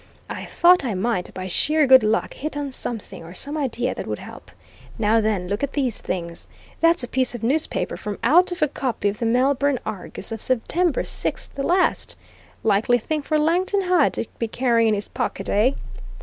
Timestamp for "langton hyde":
13.37-14.13